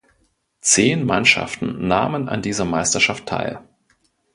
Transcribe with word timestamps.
Zehn 0.61 1.05
Mannschaften 1.05 1.87
nahmen 1.87 2.27
an 2.27 2.41
dieser 2.41 2.65
Meisterschaft 2.65 3.27
teil. 3.27 3.59